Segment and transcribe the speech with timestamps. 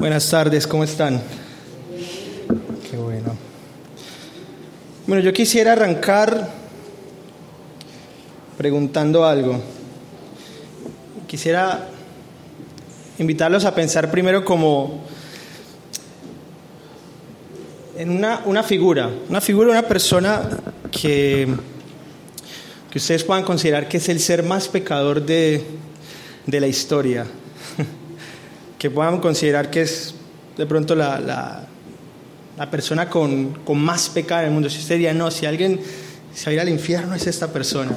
[0.00, 1.20] Buenas tardes, ¿cómo están?
[2.90, 3.36] Qué bueno.
[5.06, 6.48] Bueno, yo quisiera arrancar
[8.56, 9.60] preguntando algo.
[11.26, 11.86] Quisiera
[13.18, 15.04] invitarlos a pensar primero como
[17.98, 20.48] en una, una figura, una figura una persona
[20.90, 21.46] que,
[22.90, 25.62] que ustedes puedan considerar que es el ser más pecador de,
[26.46, 27.26] de la historia
[28.80, 30.14] que puedan considerar que es
[30.56, 31.20] de pronto la,
[32.56, 34.70] la, persona con, con, más pecado en el mundo.
[34.70, 35.78] Si usted diría, no, si alguien
[36.34, 37.92] se va a ir al infierno es esta persona.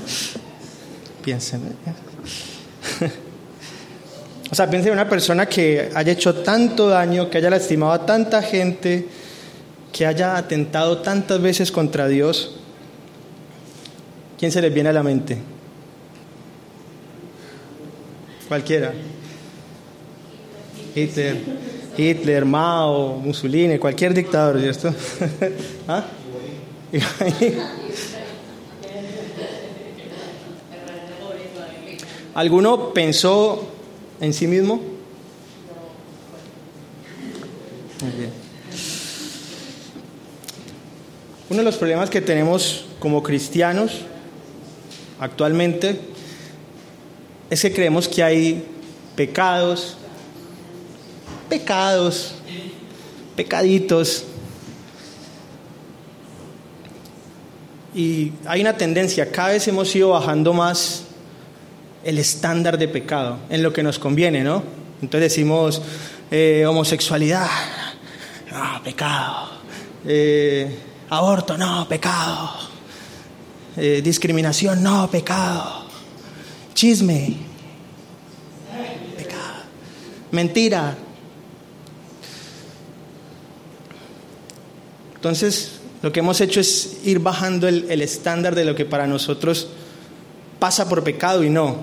[1.23, 1.61] Piensen.
[1.61, 3.07] ¿eh?
[4.51, 8.05] o sea, piensen en una persona que haya hecho tanto daño, que haya lastimado a
[8.05, 9.07] tanta gente,
[9.93, 12.57] que haya atentado tantas veces contra Dios.
[14.37, 15.37] ¿Quién se les viene a la mente?
[18.49, 18.91] Cualquiera.
[20.95, 21.37] Hitler,
[21.97, 24.93] Hitler, Mao, Mussolini, cualquier dictador, ¿cierto?
[25.87, 26.05] ¿Ah?
[32.35, 33.67] ¿Alguno pensó
[34.19, 34.81] en sí mismo?
[41.49, 44.01] Uno de los problemas que tenemos como cristianos
[45.19, 45.99] actualmente
[47.49, 48.65] es que creemos que hay
[49.15, 49.97] pecados,
[51.53, 52.33] pecados,
[53.35, 54.25] pecaditos.
[57.93, 61.03] Y hay una tendencia, cada vez hemos ido bajando más
[62.03, 64.63] el estándar de pecado, en lo que nos conviene, ¿no?
[64.99, 65.79] Entonces decimos
[66.31, 67.47] eh, homosexualidad,
[68.51, 69.49] no, pecado.
[70.07, 70.75] Eh,
[71.11, 72.49] aborto, no, pecado.
[73.77, 75.85] Eh, discriminación, no, pecado.
[76.73, 77.37] Chisme,
[79.15, 79.53] pecado.
[80.31, 80.97] Mentira,
[85.23, 85.71] Entonces,
[86.01, 89.69] lo que hemos hecho es ir bajando el, estándar de lo que para nosotros
[90.59, 91.77] pasa por pecado y no.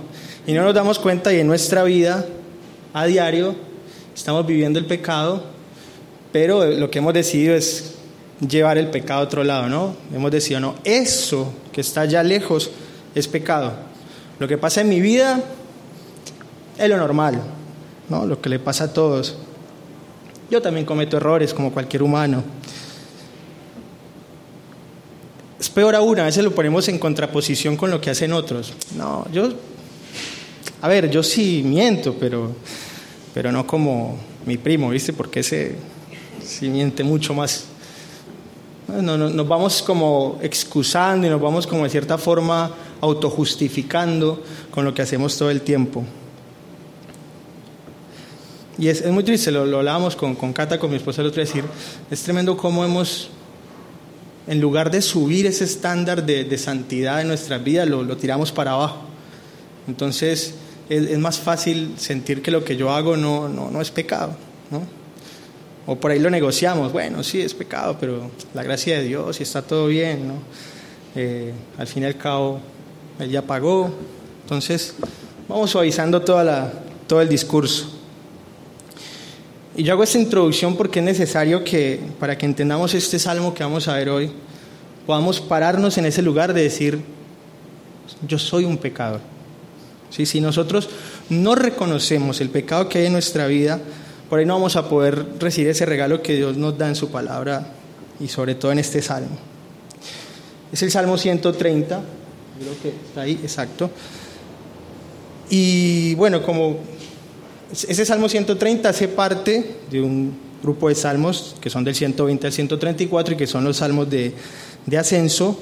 [0.46, 2.26] Y no nos damos cuenta y en nuestra vida,
[2.92, 3.56] a diario,
[4.14, 5.42] estamos viviendo el pecado,
[6.32, 7.94] pero lo que hemos decidido es
[8.46, 9.96] llevar el pecado a otro lado, ¿no?
[10.14, 12.70] Hemos decidido, no, eso que está allá lejos
[13.14, 13.72] es pecado.
[14.38, 15.42] Lo que pasa en mi vida
[16.76, 17.40] es lo normal,
[18.10, 18.26] ¿no?
[18.26, 19.38] Lo que le pasa a todos.
[20.50, 22.59] Yo también cometo errores como cualquier humano.
[25.60, 28.72] Es peor aún, a veces lo ponemos en contraposición con lo que hacen otros.
[28.96, 29.50] No, yo,
[30.80, 32.52] a ver, yo sí miento, pero,
[33.34, 35.12] pero no como mi primo, ¿viste?
[35.12, 35.76] Porque ese
[36.42, 37.66] sí miente mucho más.
[38.88, 44.86] No, no, nos vamos como excusando y nos vamos como de cierta forma autojustificando con
[44.86, 46.04] lo que hacemos todo el tiempo.
[48.78, 51.28] Y es, es muy triste, lo, lo hablábamos con, con Cata, con mi esposa el
[51.28, 51.64] otro día, decir,
[52.10, 53.28] es tremendo cómo hemos
[54.46, 59.02] en lugar de subir ese estándar de, santidad en nuestra vida, lo, tiramos para abajo.
[59.86, 60.54] Entonces
[60.88, 64.34] es, más fácil sentir que lo que yo hago no, no, es pecado.
[64.70, 64.82] ¿no?
[65.86, 69.42] O por ahí lo negociamos, bueno, sí es pecado, pero la gracia de Dios y
[69.42, 70.28] está todo bien.
[70.28, 70.34] ¿no?
[71.14, 72.60] Eh, al fin y al cabo,
[73.18, 73.90] Él ya pagó.
[74.42, 74.94] Entonces
[75.48, 76.72] vamos suavizando toda la,
[77.06, 77.99] todo el discurso.
[79.80, 83.62] Y yo hago esta introducción porque es necesario que, para que entendamos este salmo que
[83.62, 84.30] vamos a ver hoy,
[85.06, 87.00] podamos pararnos en ese lugar de decir,
[88.28, 89.22] yo soy un pecador.
[90.10, 90.26] ¿Sí?
[90.26, 90.90] Si nosotros
[91.30, 93.80] no reconocemos el pecado que hay en nuestra vida,
[94.28, 97.08] por ahí no vamos a poder recibir ese regalo que Dios nos da en su
[97.08, 97.72] palabra
[98.20, 99.38] y sobre todo en este salmo.
[100.70, 102.02] Es el Salmo 130,
[102.58, 103.90] creo que está ahí, exacto.
[105.48, 106.80] Y bueno, como
[107.72, 112.52] ese Salmo 130 hace parte de un grupo de salmos que son del 120 al
[112.52, 114.34] 134 y que son los salmos de,
[114.86, 115.58] de ascenso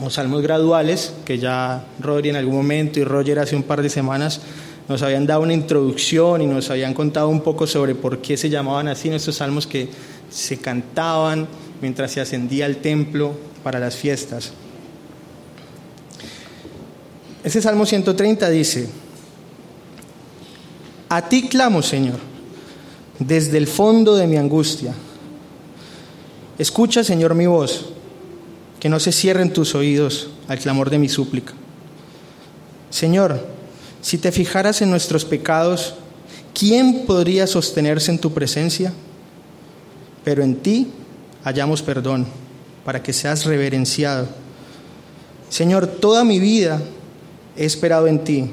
[0.00, 3.88] o salmos graduales, que ya Rodri en algún momento y Roger hace un par de
[3.88, 4.40] semanas
[4.88, 8.50] nos habían dado una introducción y nos habían contado un poco sobre por qué se
[8.50, 9.88] llamaban así nuestros salmos que
[10.30, 11.48] se cantaban
[11.80, 13.32] mientras se ascendía al templo
[13.64, 14.52] para las fiestas.
[17.42, 18.88] Ese Salmo 130 dice,
[21.08, 22.18] a ti clamo, Señor,
[23.18, 24.94] desde el fondo de mi angustia.
[26.58, 27.86] Escucha, Señor, mi voz,
[28.80, 31.52] que no se cierren tus oídos al clamor de mi súplica.
[32.90, 33.46] Señor,
[34.00, 35.94] si te fijaras en nuestros pecados,
[36.54, 38.92] ¿quién podría sostenerse en tu presencia?
[40.24, 40.88] Pero en ti
[41.44, 42.26] hallamos perdón,
[42.84, 44.26] para que seas reverenciado.
[45.48, 46.80] Señor, toda mi vida
[47.56, 48.50] he esperado en ti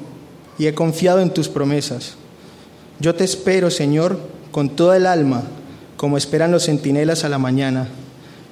[0.59, 2.15] y he confiado en tus promesas.
[3.03, 4.17] Yo te espero, Señor,
[4.51, 5.43] con toda el alma,
[5.97, 7.89] como esperan los centinelas a la mañana,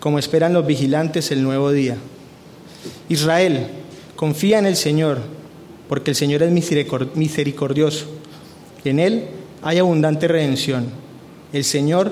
[0.02, 1.96] como esperan los vigilantes el nuevo día.
[3.08, 3.68] Israel,
[4.18, 5.20] confía en el Señor,
[5.88, 8.08] porque el Señor es misericordioso.
[8.84, 9.28] En Él
[9.62, 10.88] hay abundante redención.
[11.54, 12.12] El Señor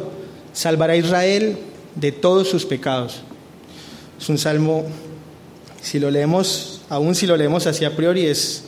[0.53, 1.57] salvará a Israel
[1.95, 3.21] de todos sus pecados.
[4.17, 4.85] Es un salmo,
[5.81, 8.63] si lo leemos, aún si lo leemos así a priori, es,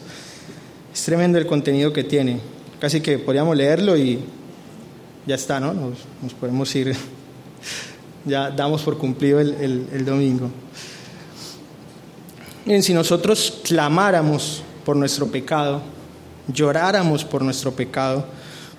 [0.94, 2.51] es tremendo el contenido que tiene.
[2.81, 4.19] Casi que podríamos leerlo y
[5.28, 5.72] ya está, ¿no?
[5.72, 6.95] Nos, podemos ir,
[8.25, 10.50] ya damos por cumplido el, el domingo.
[12.66, 15.83] Miren, si nosotros clamáramos por nuestro pecado,
[16.48, 18.25] lloráramos por nuestro pecado,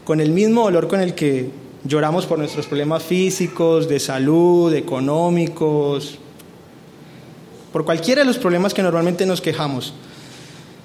[0.02, 1.50] con el mismo dolor con el que
[1.84, 6.18] lloramos por nuestros problemas físicos, de salud, económicos,
[7.72, 9.94] por cualquiera de los problemas que normalmente nos quejamos,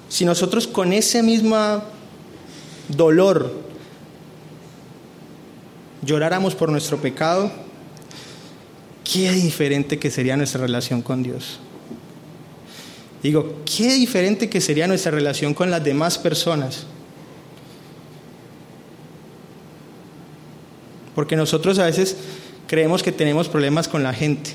[0.08, 1.82] si nosotros con ese mismo
[2.88, 3.68] dolor
[6.02, 7.50] lloráramos por nuestro pecado,
[9.04, 11.58] qué diferente que sería nuestra relación con Dios.
[13.22, 16.86] Digo, qué diferente que sería nuestra relación con las demás personas.
[21.14, 22.16] Porque nosotros a veces
[22.68, 24.52] creemos que tenemos problemas con la gente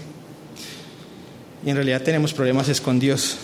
[1.65, 3.37] y en realidad tenemos problemas es con Dios.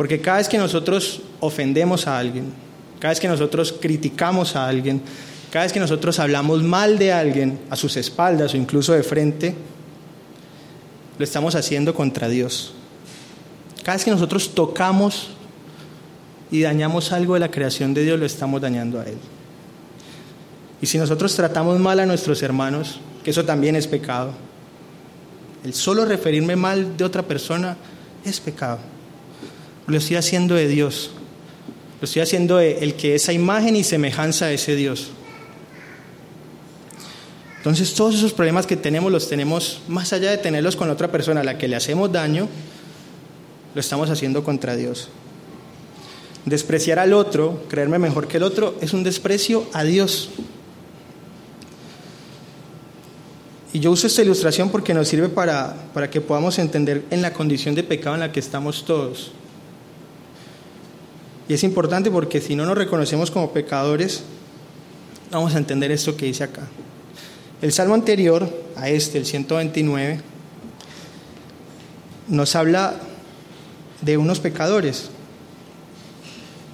[0.00, 2.54] Porque cada vez que nosotros ofendemos a alguien,
[2.98, 5.02] cada vez que nosotros criticamos a alguien,
[5.52, 9.54] cada vez que nosotros hablamos mal de alguien a sus espaldas o incluso de frente,
[11.18, 12.72] lo estamos haciendo contra Dios.
[13.84, 15.32] Cada vez que nosotros tocamos
[16.50, 19.18] y dañamos algo de la creación de Dios, lo estamos dañando a Él.
[20.80, 24.32] Y si nosotros tratamos mal a nuestros hermanos, que eso también es pecado,
[25.62, 27.76] el solo referirme mal de otra persona
[28.24, 28.78] es pecado.
[29.90, 31.10] Lo estoy haciendo de Dios.
[32.00, 35.08] Lo estoy haciendo de el que esa imagen y semejanza a ese Dios.
[37.56, 41.40] Entonces todos esos problemas que tenemos los tenemos más allá de tenerlos con otra persona
[41.40, 42.48] a la que le hacemos daño,
[43.74, 45.08] lo estamos haciendo contra Dios.
[46.44, 50.30] Despreciar al otro, creerme mejor que el otro, es un desprecio a Dios.
[53.72, 57.32] Y yo uso esta ilustración porque nos sirve para, para que podamos entender en la
[57.32, 59.32] condición de pecado en la que estamos todos.
[61.50, 64.22] Y es importante porque si no nos reconocemos como pecadores,
[65.32, 66.68] vamos a entender esto que dice acá.
[67.60, 70.20] El salmo anterior a este, el 129,
[72.28, 72.94] nos habla
[74.00, 75.10] de unos pecadores.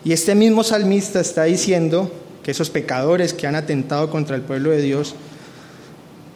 [0.05, 2.13] Y este mismo salmista está diciendo
[2.45, 5.15] que esos pecadores que han atentado contra el pueblo de Dios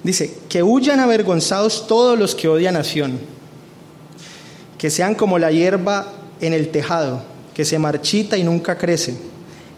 [0.02, 3.18] Dice, que huyan avergonzados todos los que odian nación,
[4.78, 6.10] que sean como la hierba
[6.40, 7.22] en el tejado,
[7.60, 9.14] que se marchita y nunca crece,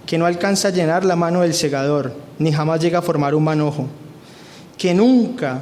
[0.07, 3.43] que no alcanza a llenar la mano del segador, ni jamás llega a formar un
[3.43, 3.89] manojo,
[4.79, 5.59] que nunca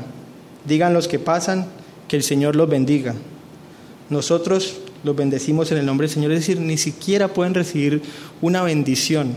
[0.66, 1.64] digan los que pasan
[2.08, 3.14] que el Señor los bendiga.
[4.10, 8.02] Nosotros los bendecimos en el nombre del Señor, es decir, ni siquiera pueden recibir
[8.42, 9.32] una bendición.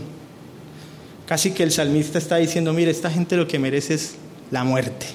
[1.26, 4.16] Casi que el salmista está diciendo, mire, esta gente lo que merece es
[4.52, 5.06] la muerte.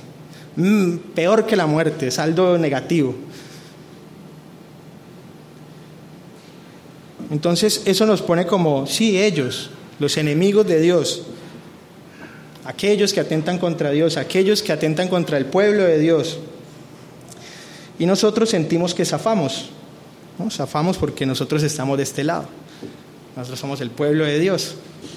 [0.56, 3.14] Mm, peor que la muerte, saldo negativo.
[7.30, 11.22] Entonces eso nos pone como, sí, ellos, los enemigos de Dios,
[12.64, 16.38] aquellos que atentan contra Dios, aquellos que atentan contra el pueblo de Dios.
[17.98, 19.70] Y nosotros sentimos que zafamos,
[20.38, 20.50] ¿no?
[20.50, 22.46] zafamos porque nosotros estamos de este lado,
[23.36, 24.76] nosotros somos el pueblo de Dios.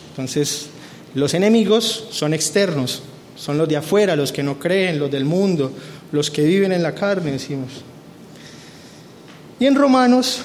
[0.10, 0.68] Entonces
[1.13, 3.03] los enemigos son externos,
[3.36, 5.72] son los de afuera, los que no creen, los del mundo,
[6.12, 7.84] los que viven en la carne, decimos.
[9.60, 10.41] Y en Romanos,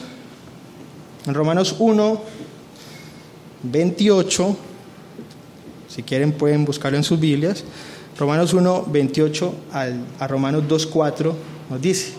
[1.27, 2.21] en Romanos 1,
[3.65, 4.57] 28,
[5.89, 7.65] si quieren pueden buscarlo en sus Biblias,
[8.19, 9.55] Romanos 1, 28
[10.19, 11.37] a Romanos 2, 4
[11.71, 12.13] nos dice,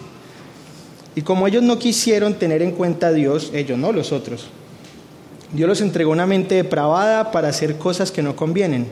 [1.16, 4.48] y como ellos no quisieron tener en cuenta a Dios, ellos no los otros,
[5.54, 8.88] Dios los entregó una mente depravada para hacer cosas que no convienen.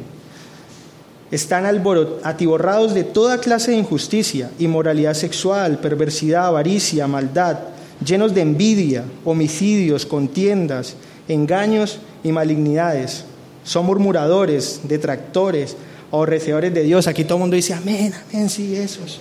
[1.31, 7.57] Están atiborrados de toda clase de injusticia, inmoralidad sexual, perversidad, avaricia, maldad,
[8.03, 10.95] llenos de envidia, homicidios, contiendas,
[11.27, 13.25] engaños y malignidades.
[13.63, 15.75] Son murmuradores, detractores,
[16.11, 17.07] aborrecedores de Dios.
[17.07, 19.19] Aquí todo el mundo dice, amén, amén, sí, esos.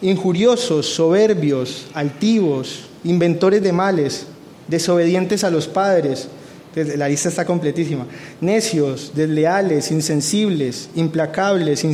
[0.00, 4.26] Injuriosos, soberbios, altivos, inventores de males,
[4.68, 6.28] desobedientes a los padres
[6.74, 8.06] la lista está completísima.
[8.40, 11.84] Necios, desleales, insensibles, implacables,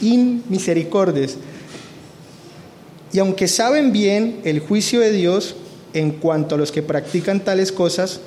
[0.00, 1.36] inmisericordes.
[3.14, 5.54] Y aunque saben bien el juicio de Dios,
[5.92, 8.20] en cuanto a los que practican tales cosas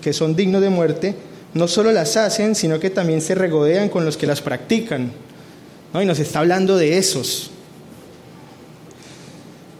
[0.00, 1.14] que son dignos de muerte,
[1.52, 5.12] no solo las hacen, sino que también se regodean con los que las practican.
[5.92, 6.00] ¿no?
[6.00, 7.50] Y nos está hablando de esos.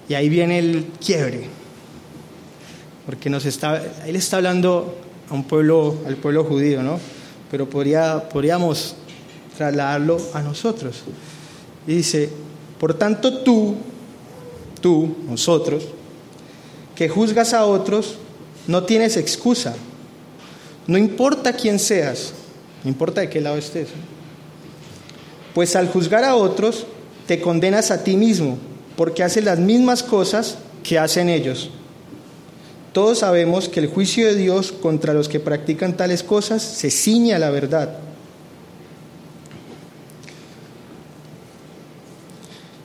[0.06, 1.44] Y ahí viene el quiebre.
[3.06, 4.98] Porque nos está, él está hablando
[5.30, 7.00] a un pueblo, al pueblo judío, ¿no?
[7.50, 8.96] Pero podría, podríamos
[9.56, 11.04] trasladarlo a nosotros.
[11.86, 12.28] Y dice,
[12.78, 13.76] por tanto tú,
[14.82, 15.84] tú, nosotros,
[16.94, 18.16] que juzgas a otros,
[18.66, 19.74] no tienes excusa.
[20.86, 22.34] No importa quién seas,
[22.84, 23.88] no importa de qué lado estés.
[25.54, 26.86] Pues al juzgar a otros,
[27.26, 28.58] te condenas a ti mismo,
[28.96, 31.70] porque haces las mismas cosas que hacen ellos.
[32.92, 37.36] Todos sabemos que el juicio de Dios contra los que practican tales cosas se ciña
[37.36, 37.96] a la verdad.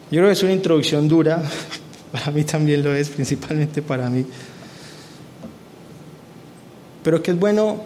[0.09, 1.43] Yo creo que es una introducción dura,
[2.11, 4.25] para mí también lo es, principalmente para mí.
[7.03, 7.81] Pero que es bueno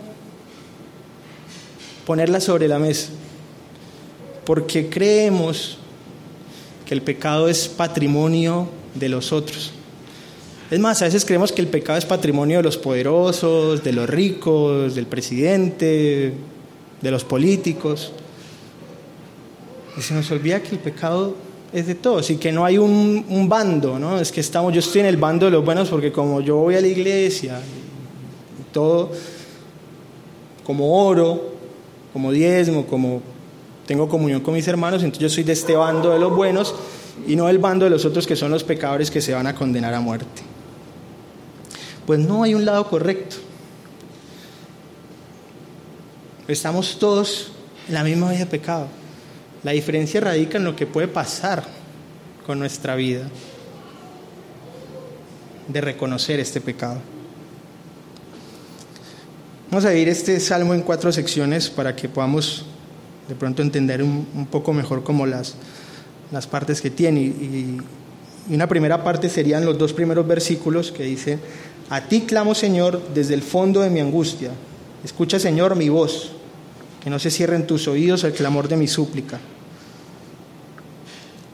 [2.06, 3.10] ponerla sobre la mesa,
[4.46, 5.78] porque creemos
[6.86, 9.72] que el pecado es patrimonio de los otros.
[10.72, 14.10] Es más, a veces creemos que el pecado es patrimonio de los poderosos, de los
[14.10, 16.34] ricos, del presidente,
[17.02, 18.14] de los políticos.
[19.98, 21.36] Y se nos olvida que el pecado
[21.74, 24.20] es de todos y que no hay un, bando, ¿no?
[24.20, 26.76] Es que estamos, yo estoy en el bando de los buenos porque como yo voy
[26.76, 27.60] a la iglesia,
[28.72, 29.12] todo,
[30.66, 31.52] como oro,
[32.12, 33.22] como diezmo, como
[33.86, 36.76] tengo comunión con mis hermanos, entonces yo soy de este bando de los buenos
[37.26, 39.56] y no del bando de los otros que son los pecadores que se van a
[39.56, 40.42] condenar a muerte.
[42.06, 43.38] Pues no hay un lado correcto.
[46.48, 47.52] Estamos todos
[47.88, 48.88] en la misma vida de pecado.
[49.64, 51.64] La diferencia radica en lo que puede pasar
[52.46, 53.28] con nuestra vida
[55.68, 56.98] de reconocer este pecado.
[59.70, 62.66] Vamos a ver este salmo en cuatro secciones para que podamos
[63.30, 65.56] de pronto entender un, poco mejor como las,
[66.32, 67.22] las partes que tiene.
[67.22, 67.80] Y,
[68.50, 71.40] y una primera parte serían los dos primeros versículos que dicen,
[71.90, 74.50] a ti clamo Señor desde el fondo de mi angustia.
[75.04, 76.32] Escucha Señor mi voz
[77.04, 79.40] que no se cierren tus oídos al clamor de mi súplica.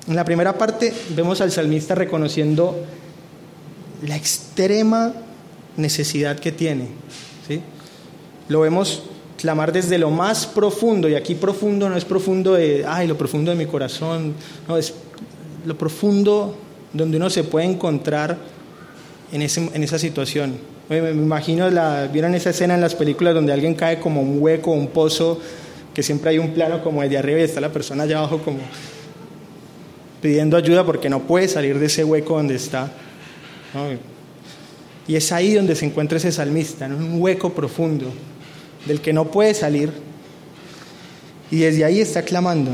[0.08, 2.84] En la primera parte vemos al salmista reconociendo
[4.06, 5.14] la extrema
[5.76, 6.88] necesidad que tiene.
[7.48, 7.62] ¿sí?
[8.50, 9.04] Lo vemos
[9.38, 13.52] clamar desde lo más profundo, y aquí profundo no es profundo de, ay, lo profundo
[13.52, 14.34] de mi corazón,
[14.68, 14.94] no, es
[15.66, 16.56] lo profundo
[16.92, 18.38] donde uno se puede encontrar
[19.32, 20.56] en, esa situación.
[20.90, 24.72] Me, imagino, la, ¿vieron esa escena en las películas donde alguien cae como un hueco,
[24.72, 25.40] un pozo,
[25.94, 28.60] que siempre hay un plano como de arriba y está la persona allá abajo como
[30.22, 32.90] pidiendo ayuda porque no puede salir de ese hueco donde está?
[35.08, 38.12] Y es ahí donde se encuentra ese salmista, en un hueco profundo,
[38.86, 39.92] del que no puede salir.
[41.52, 42.72] Y desde ahí está clamando.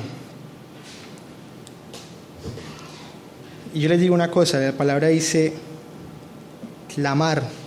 [3.73, 5.53] Y yo les digo una cosa, la palabra dice
[6.93, 7.62] clamar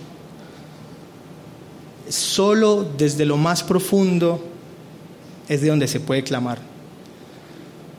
[2.09, 4.43] solo desde lo más profundo
[5.47, 6.59] es de donde se puede clamar.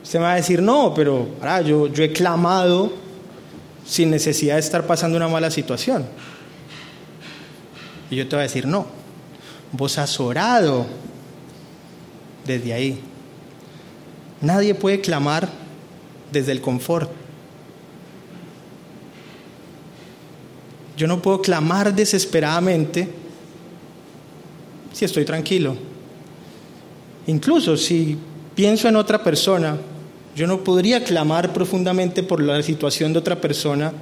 [0.03, 1.27] Usted me va a decir, no, pero
[1.65, 2.93] yo, yo he clamado
[3.85, 6.05] sin necesidad de estar pasando una mala situación.
[8.09, 8.87] Y yo te voy a decir, no,
[9.71, 10.85] vos has orado
[12.45, 12.99] desde ahí.
[14.41, 15.49] Nadie puede clamar
[16.31, 17.09] desde el confort.
[20.97, 23.07] Yo no puedo clamar desesperadamente
[24.99, 25.77] si estoy tranquilo.
[27.27, 28.17] Incluso si
[28.53, 29.77] pienso en otra persona,
[30.35, 33.93] yo no podría clamar profundamente por la situación de otra persona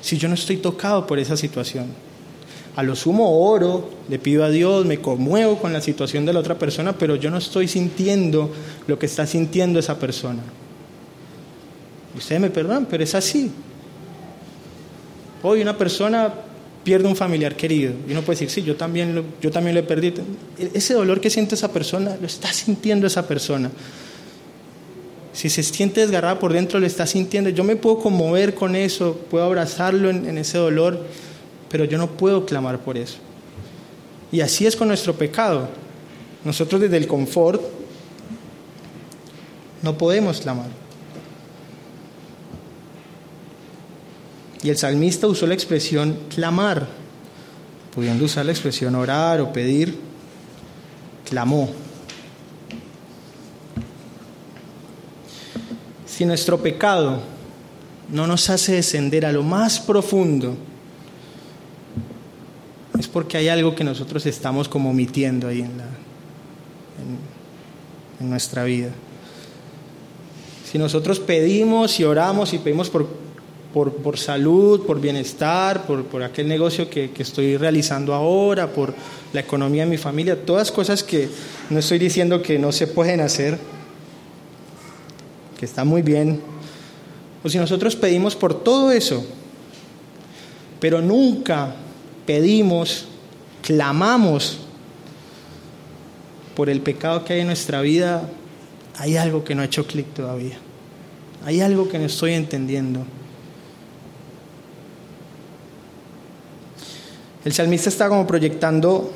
[0.00, 1.86] si yo no estoy tocado por esa situación.
[2.76, 6.38] A lo sumo oro, le pido a Dios, me conmuevo con la situación de la
[6.38, 8.52] otra persona, pero yo no estoy sintiendo
[8.86, 10.42] lo que está sintiendo esa persona.
[12.16, 13.50] Ustedes me perdonan, pero es así.
[15.42, 16.32] Hoy una persona
[16.88, 19.80] pierde un familiar querido y uno puede decir, sí, yo también, lo, yo también lo
[19.80, 20.22] he perdido.
[20.72, 23.70] Ese dolor que siente esa persona, lo está sintiendo esa persona.
[25.34, 27.50] Si se siente desgarrada por dentro, lo está sintiendo.
[27.50, 31.04] Yo me puedo conmover con eso, puedo abrazarlo en ese dolor,
[31.68, 33.18] pero yo no puedo clamar por eso.
[34.32, 35.68] Y así es con nuestro pecado.
[36.42, 37.60] Nosotros desde el confort
[39.82, 40.70] no podemos clamar.
[44.62, 46.86] Y el salmista usó la expresión clamar,
[47.94, 49.98] pudiendo usar la expresión orar o pedir,
[51.28, 51.70] clamó.
[56.06, 57.20] Si nuestro pecado
[58.08, 60.56] no nos hace descender a lo más profundo
[62.98, 65.84] es porque hay algo que nosotros estamos como omitiendo ahí en, la,
[68.20, 68.90] en, nuestra vida.
[70.68, 73.08] Si nosotros pedimos y oramos y pedimos por,
[73.72, 78.94] por, salud, por bienestar, por, por aquel negocio que, que, estoy realizando ahora, por
[79.32, 81.28] la economía de mi familia, todas cosas que
[81.70, 83.58] no estoy diciendo que no se pueden hacer,
[85.58, 86.40] que está muy bien.
[87.44, 89.24] O si nosotros pedimos por todo eso,
[90.80, 91.74] pero nunca
[92.26, 93.06] pedimos,
[93.62, 94.58] clamamos
[96.56, 98.28] por el pecado que hay en nuestra vida,
[98.96, 100.58] hay algo que no ha hecho clic todavía.
[101.44, 103.04] Hay algo que no estoy entendiendo.
[107.48, 109.10] El salmista está como proyectando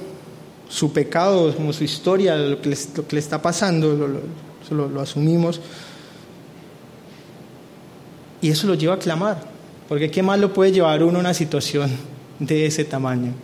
[0.66, 4.08] su pecado, su historia, lo que le, está pasando,
[4.70, 5.60] lo asumimos.
[8.40, 9.38] Y eso lo lleva a clamar,
[9.86, 11.90] porque ¿qué más lo puede llevar uno a una situación
[12.38, 13.34] de ese tamaño?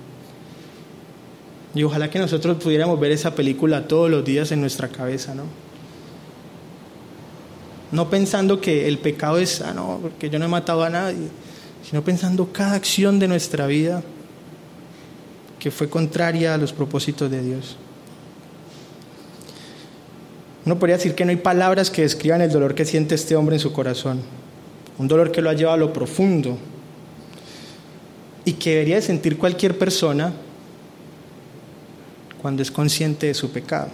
[1.75, 5.43] Y ojalá que nosotros pudiéramos ver esa película todos los días en nuestra cabeza, ¿no?
[7.93, 11.29] No pensando que el pecado es, ah, no, porque yo no he matado a nadie,
[11.87, 14.03] sino pensando cada acción de nuestra vida
[15.59, 17.77] que fue contraria a los propósitos de Dios.
[20.65, 23.57] Uno podría decir que no hay palabras que describan el dolor que siente este hombre
[23.57, 24.21] en su corazón
[24.99, 26.59] un dolor que lo ha llevado a lo profundo
[28.45, 30.33] y que debería de sentir cualquier persona
[32.43, 33.89] cuando es consciente de su pecado,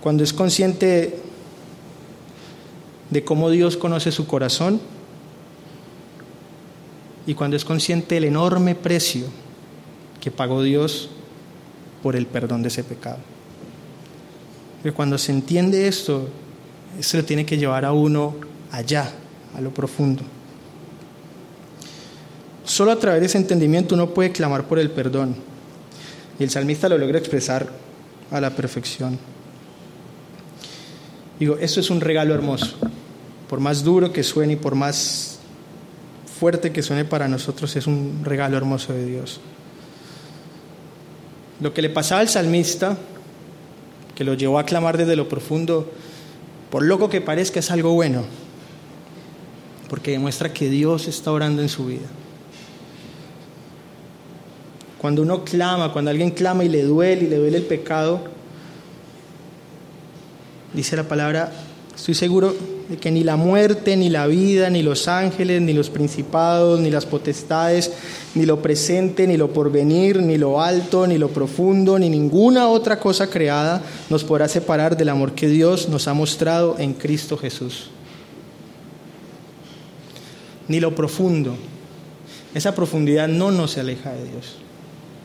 [0.00, 1.18] cuando es consciente
[3.10, 4.80] de cómo Dios conoce su corazón
[7.26, 9.24] y cuando es consciente del enorme precio
[10.20, 11.10] que pagó Dios
[12.02, 13.18] por el perdón de ese pecado.
[14.94, 16.28] Cuando se entiende esto,
[16.98, 18.36] eso le tiene que llevar a uno
[18.70, 19.10] allá,
[19.56, 20.22] a lo profundo.
[22.64, 25.34] Solo a través de ese entendimiento uno puede clamar por el perdón.
[26.38, 27.68] Y el salmista lo logra expresar
[28.30, 29.18] a la perfección.
[31.38, 32.76] Digo, eso es un regalo hermoso.
[33.48, 35.35] Por más duro que suene y por más
[36.38, 39.40] fuerte que suene para nosotros, es un regalo hermoso de Dios.
[41.60, 42.98] Lo que le pasaba al salmista,
[44.14, 45.90] que lo llevó a clamar desde lo profundo,
[46.70, 48.24] por loco que parezca, es algo bueno,
[49.88, 52.06] porque demuestra que Dios está orando en su vida.
[54.98, 58.24] Cuando uno clama, cuando alguien clama y le duele y le duele el pecado,
[60.74, 61.52] dice la palabra,
[61.96, 62.54] estoy seguro
[62.88, 66.90] de que ni la muerte, ni la vida, ni los ángeles, ni los principados, ni
[66.90, 67.92] las potestades,
[68.34, 73.00] ni lo presente, ni lo porvenir, ni lo alto, ni lo profundo, ni ninguna otra
[73.00, 77.90] cosa creada nos podrá separar del amor que Dios nos ha mostrado en Cristo Jesús.
[80.68, 81.56] Ni lo profundo.
[82.54, 84.56] Esa profundidad no nos aleja de Dios,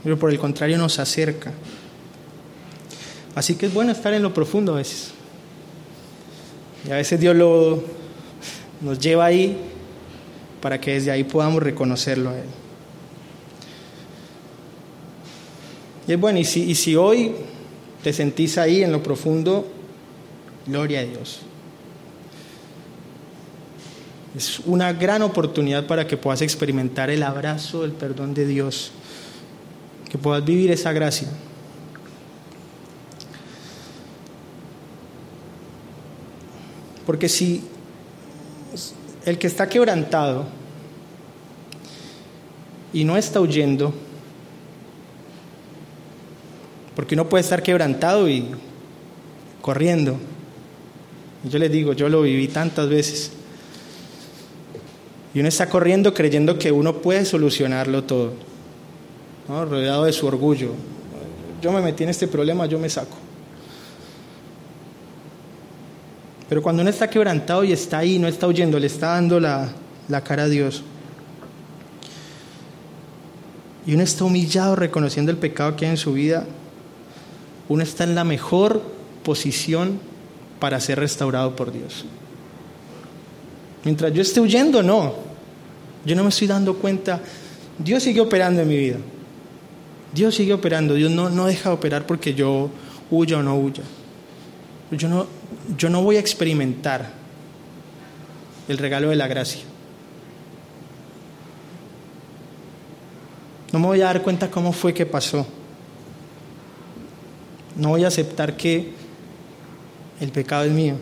[0.03, 1.53] pero por el contrario nos acerca.
[3.35, 5.11] Así que es bueno estar en lo profundo a veces.
[6.87, 7.83] Y a veces Dios lo,
[8.81, 9.57] nos lleva ahí
[10.61, 12.45] para que desde ahí podamos reconocerlo a Él.
[16.07, 17.35] Y es bueno, y si, y si hoy
[18.03, 19.67] te sentís ahí en lo profundo,
[20.65, 21.41] gloria a Dios.
[24.35, 28.91] Es una gran oportunidad para que puedas experimentar el abrazo, el perdón de Dios,
[30.09, 31.27] que puedas vivir esa gracia.
[37.11, 37.61] Porque si
[39.25, 40.45] el que está quebrantado
[42.93, 43.93] y no está huyendo,
[46.95, 48.45] porque uno puede estar quebrantado y
[49.61, 50.15] corriendo.
[51.43, 53.33] Yo les digo, yo lo viví tantas veces.
[55.33, 58.31] Y uno está corriendo creyendo que uno puede solucionarlo todo,
[59.49, 60.69] rodeado de su orgullo.
[61.61, 63.17] Yo me metí en este problema, yo me saco.
[66.51, 69.71] Pero cuando uno está quebrantado y está ahí, no está huyendo, le está dando la,
[70.25, 70.83] cara a Dios.
[73.87, 76.45] Y uno está humillado reconociendo el pecado que hay en su vida,
[77.69, 78.81] uno está en la mejor
[79.23, 79.97] posición
[80.59, 82.03] para ser restaurado por Dios.
[83.85, 85.13] Mientras yo esté huyendo, no.
[86.03, 87.21] Yo no me estoy dando cuenta.
[87.79, 88.97] Dios sigue operando en mi vida.
[90.13, 90.95] Dios sigue operando.
[90.95, 92.69] Dios no, no deja de operar porque yo
[93.09, 93.83] huya o no huya.
[94.91, 95.40] Yo no,
[95.77, 97.11] yo no voy a experimentar
[98.67, 99.61] el regalo de la gracia.
[103.71, 105.45] No me voy a dar cuenta cómo fue que pasó.
[107.75, 108.91] No voy a aceptar que
[110.19, 110.95] el pecado es mío.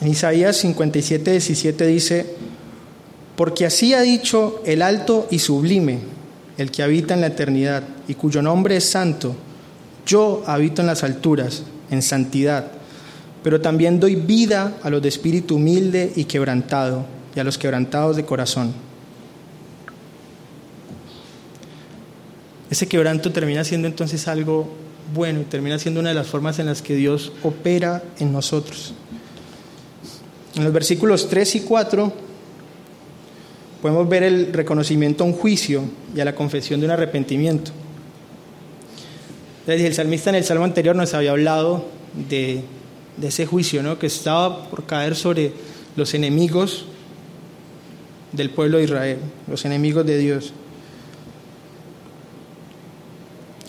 [0.00, 2.36] En Isaías 57, 17 dice,
[3.34, 5.98] porque así ha dicho el alto y sublime,
[6.56, 9.36] el que habita en la eternidad y cuyo nombre es santo,
[10.06, 12.72] yo habito en las alturas, en santidad,
[13.44, 17.04] pero también doy vida a los de espíritu humilde y quebrantado,
[17.36, 18.72] y a los quebrantados de corazón.
[22.70, 24.68] Ese quebranto termina siendo entonces algo
[25.14, 28.94] bueno y termina siendo una de las formas en las que Dios opera en nosotros.
[30.54, 32.12] En los versículos 3 y 4
[33.80, 35.82] podemos ver el reconocimiento a un juicio
[36.14, 37.70] y a la confesión de un arrepentimiento.
[39.68, 41.84] El salmista en el salmo anterior nos había hablado
[42.30, 42.62] de,
[43.22, 43.98] ese juicio ¿no?
[43.98, 45.52] que estaba por caer sobre
[45.94, 46.86] los enemigos
[48.32, 50.54] del pueblo de Israel, los enemigos de Dios.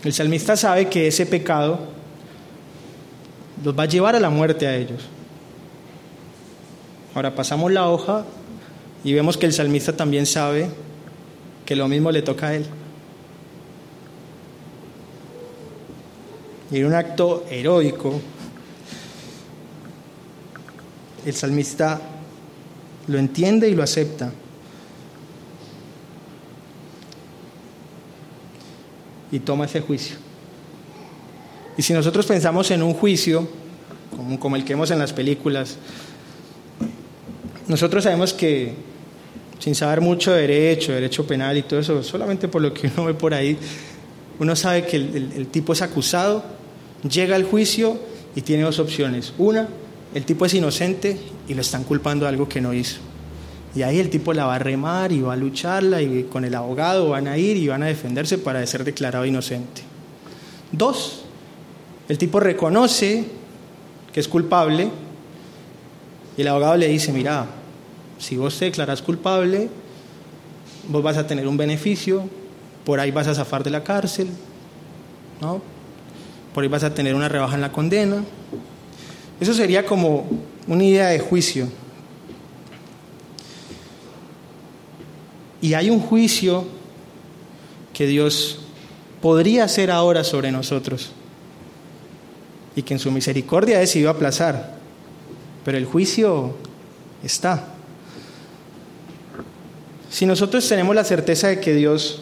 [0.05, 1.79] El salmista sabe que ese pecado
[3.65, 5.01] los va a llevar a la muerte a ellos.
[7.13, 8.23] Ahora pasamos la hoja
[9.03, 10.69] y vemos que el salmista también sabe
[11.65, 12.65] que lo mismo le toca a él.
[16.71, 18.21] Y en un acto heroico,
[21.25, 21.99] el salmista
[23.08, 24.32] lo entiende y lo acepta.
[29.32, 30.17] Y toma ese juicio.
[31.77, 33.47] Y si nosotros pensamos en un juicio,
[34.38, 35.77] como, el que vemos en las películas,
[37.67, 38.73] nosotros sabemos que,
[39.60, 43.05] sin saber mucho de derecho, derecho penal y todo eso, solamente por lo que uno
[43.05, 43.58] ve por ahí,
[44.39, 46.43] uno sabe que el, tipo es acusado,
[47.07, 47.97] llega al juicio
[48.35, 49.33] y tiene dos opciones.
[49.38, 49.67] Una,
[50.13, 52.99] el tipo es inocente y lo están culpando de algo que no hizo.
[53.75, 56.55] Y ahí el tipo la va a remar y va a lucharla y con el
[56.55, 59.83] abogado van a ir y van a defenderse para ser declarado inocente.
[60.71, 61.21] Dos,
[62.07, 63.25] el tipo reconoce
[64.12, 64.89] que es culpable
[66.35, 67.45] y el abogado le dice, mira,
[68.17, 69.69] si vos te declaras culpable,
[70.88, 72.23] vos vas a tener un beneficio,
[72.85, 74.27] por ahí vas a zafar de la cárcel,
[75.41, 75.62] ¿no?
[76.53, 78.23] Por ahí vas a tener una rebaja en la condena.
[79.39, 80.27] Eso sería como
[80.67, 81.67] una idea de juicio.
[85.62, 86.65] Y hay un juicio
[87.93, 88.59] que Dios
[89.21, 91.12] podría hacer ahora sobre nosotros
[92.75, 94.77] y que en su misericordia decidió aplazar.
[95.65, 96.55] Pero el juicio
[97.23, 97.73] está.
[100.09, 102.21] Si nosotros tenemos la certeza de que Dios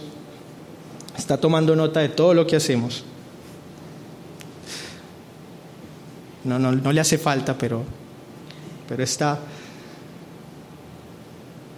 [1.18, 3.04] está tomando nota de todo lo que hacemos,
[6.48, 7.84] no, no, no le hace falta, pero,
[8.88, 9.40] pero está.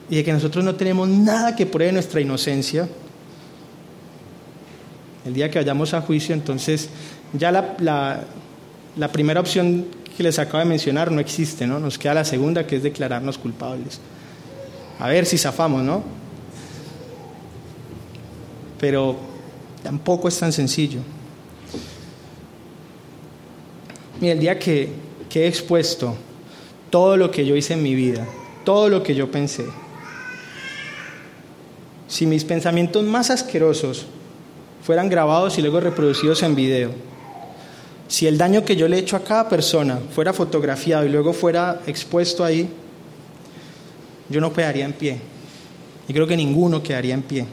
[0.09, 2.87] Y de que nosotros no tenemos nada que pruebe nuestra inocencia,
[5.25, 6.89] el día que vayamos a juicio, entonces
[7.33, 8.23] ya la, la,
[8.95, 11.79] la primera opción que les acabo de mencionar no existe, ¿no?
[11.79, 13.99] Nos queda la segunda, que es declararnos culpables
[14.99, 16.03] a ver si zafamos, ¿no?
[18.79, 19.15] Pero
[19.81, 20.99] tampoco es tan sencillo.
[24.19, 24.89] Mira, el día que,
[25.29, 26.15] que he expuesto
[26.89, 28.25] todo lo que yo hice en mi vida,
[28.65, 29.65] todo lo que yo pensé,
[32.07, 34.05] si mis pensamientos más asquerosos
[34.83, 36.91] fueran grabados y luego reproducidos en video,
[38.07, 41.31] si el daño que yo le he hecho a cada persona fuera fotografiado y luego
[41.31, 42.67] fuera expuesto ahí,
[44.29, 45.19] yo no quedaría en pie.
[46.07, 47.45] Y creo que ninguno quedaría en pie.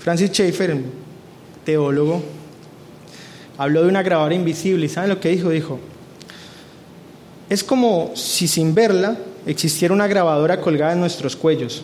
[0.00, 0.76] Francis Schaeffer,
[1.64, 2.20] teólogo,
[3.58, 5.50] habló de una grabadora invisible y ¿saben lo que dijo?
[5.50, 5.78] Dijo,
[7.50, 9.16] es como si sin verla
[9.46, 11.82] existiera una grabadora colgada en nuestros cuellos.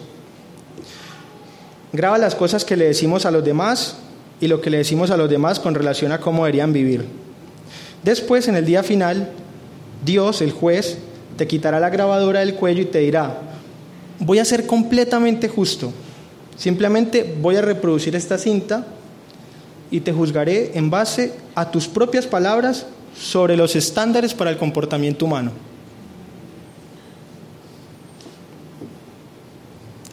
[1.92, 3.96] Graba las cosas que le decimos a los demás
[4.40, 7.04] y lo que le decimos a los demás con relación a cómo deberían vivir.
[8.02, 9.30] Después, en el día final,
[10.04, 10.98] Dios, el juez,
[11.36, 13.38] te quitará la grabadora del cuello y te dirá,
[14.18, 15.92] voy a ser completamente justo,
[16.56, 18.86] simplemente voy a reproducir esta cinta
[19.90, 25.24] y te juzgaré en base a tus propias palabras sobre los estándares para el comportamiento
[25.24, 25.52] humano.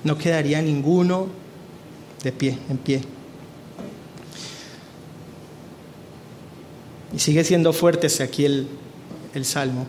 [0.03, 1.27] No quedaría ninguno
[2.23, 3.01] de pie, en pie.
[7.13, 8.67] Y sigue siendo fuerte ese aquí el,
[9.33, 9.85] el salmo.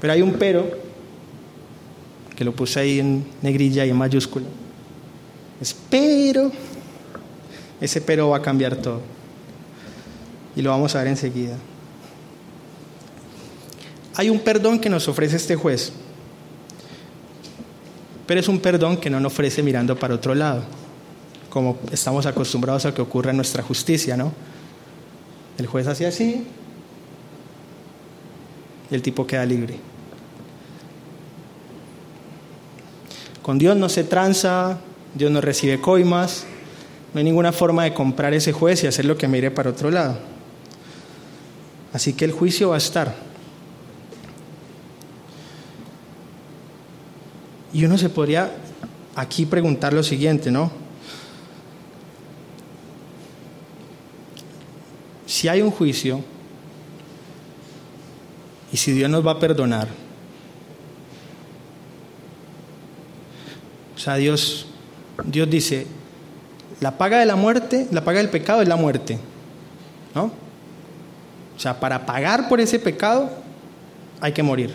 [0.00, 0.70] Pero hay un pero,
[2.36, 4.46] que lo puse ahí en negrilla y en mayúscula.
[5.60, 6.52] Espero,
[7.84, 9.00] ese pero va a cambiar todo.
[10.56, 11.56] Y lo vamos a ver enseguida.
[14.16, 15.92] Hay un perdón que nos ofrece este juez,
[18.26, 20.62] pero es un perdón que no nos ofrece mirando para otro lado,
[21.50, 24.32] como estamos acostumbrados a que ocurra en nuestra justicia, ¿no?
[25.58, 26.46] El juez hace así
[28.90, 29.78] y el tipo queda libre.
[33.42, 34.78] Con Dios no se tranza,
[35.14, 36.46] Dios no recibe coimas,
[37.14, 39.88] no hay ninguna forma de comprar ese juez y hacer lo que mire para otro
[39.88, 40.18] lado.
[41.92, 43.14] Así que el juicio va a estar.
[47.72, 48.52] Y uno se podría
[49.14, 50.72] aquí preguntar lo siguiente, ¿no?
[55.24, 56.20] Si hay un juicio
[58.72, 59.86] y si Dios nos va a perdonar,
[63.94, 64.66] o sea, Dios,
[65.24, 65.86] Dios dice,
[66.80, 69.18] la paga de la muerte, la paga del pecado es la muerte,
[70.14, 70.24] ¿no?
[71.56, 73.30] O sea, para pagar por ese pecado
[74.20, 74.74] hay que morir.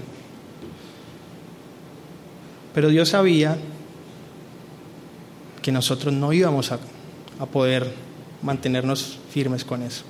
[2.73, 3.57] Pero Dios sabía
[5.61, 6.79] que nosotros no íbamos a,
[7.39, 7.93] a poder
[8.41, 10.03] mantenernos firmes con eso.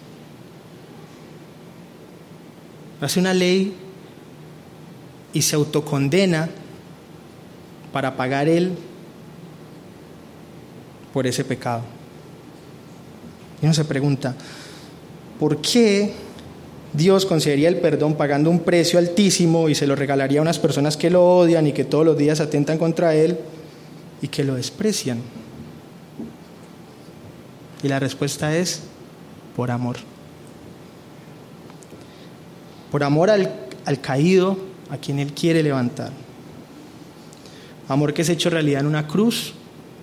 [3.02, 3.74] Hace una ley
[5.34, 6.50] y se autocondena
[7.92, 8.78] para pagar Él
[11.20, 11.82] por ese pecado.
[13.62, 14.34] Y uno se pregunta,
[15.38, 16.14] ¿por qué
[16.94, 20.96] Dios concedería el perdón pagando un precio altísimo y se lo regalaría a unas personas
[20.96, 23.38] que lo odian y que todos los días atentan contra Él
[24.22, 25.20] y que lo desprecian?
[27.84, 28.84] Y la respuesta es
[29.58, 29.98] por amor.
[32.94, 33.54] Por amor al,
[33.84, 34.58] al caído
[34.90, 36.14] a quien Él quiere levantar.
[37.90, 39.56] Amor que es hecho realidad en una cruz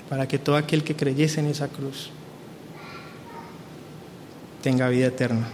[0.09, 2.11] para que todo aquel que creyese en esa cruz
[4.63, 5.47] tenga vida eterna.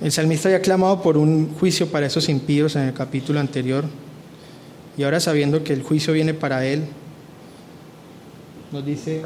[0.00, 3.84] El salmista había clamado por un juicio para esos impíos en el capítulo anterior
[4.96, 6.84] y ahora sabiendo que el juicio viene para él,
[8.70, 9.22] nos dice,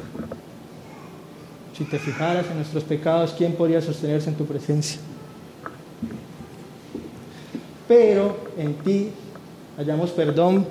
[1.77, 5.01] si te fijaras en nuestros pecados, ¿quién podría sostenerse en tu presencia?
[7.87, 9.11] Pero en ti
[9.77, 10.67] hallamos perdón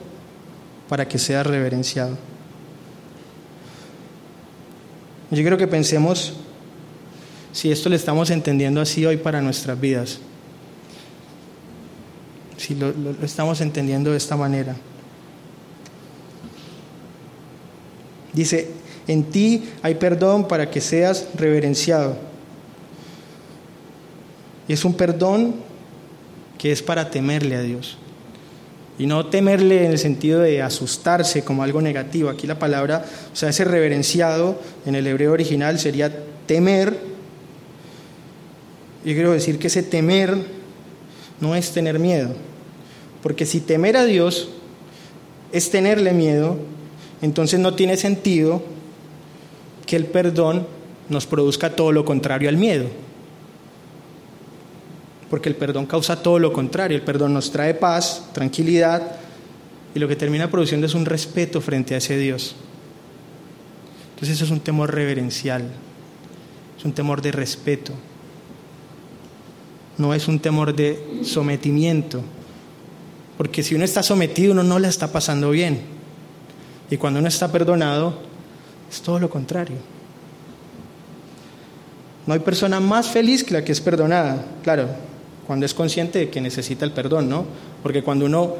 [0.90, 2.18] para que seas reverenciado.
[5.30, 6.34] Yo quiero que pensemos
[7.52, 10.20] si esto lo estamos entendiendo así hoy para nuestras vidas.
[12.58, 14.76] Si lo, lo estamos entendiendo de esta manera.
[18.34, 18.72] Dice,
[19.08, 22.18] en ti hay perdón para que seas reverenciado.
[24.68, 25.56] Y es un perdón
[26.58, 27.98] que es para temerle a Dios.
[29.00, 32.30] Y no temerle en el sentido de asustarse como algo negativo.
[32.30, 36.12] Aquí la palabra, o sea, ese reverenciado en el hebreo original sería
[36.48, 36.98] temer.
[39.06, 40.36] Yo quiero decir que ese temer
[41.40, 42.30] no es tener miedo.
[43.22, 44.50] Porque si temer a Dios
[45.52, 46.58] es tenerle miedo,
[47.22, 48.64] entonces no tiene sentido
[49.86, 50.66] que el perdón
[51.10, 52.86] nos produzca todo lo contrario al miedo.
[55.30, 56.98] Porque el perdón causa todo lo contrario.
[56.98, 59.18] El perdón nos trae paz, tranquilidad,
[59.98, 62.56] y lo que termina produciendo es un respeto frente a ese Dios.
[64.12, 65.64] Entonces eso es un temor reverencial,
[66.78, 67.94] es un temor de respeto,
[69.98, 72.22] no es un temor de sometimiento,
[73.38, 75.82] porque si uno está sometido uno no la está pasando bien,
[76.90, 78.20] y cuando uno está perdonado
[78.92, 79.78] es todo lo contrario.
[82.26, 84.90] No hay persona más feliz que la que es perdonada, claro,
[85.48, 87.46] cuando es consciente de que necesita el perdón, ¿no?
[87.82, 88.56] Porque cuando uno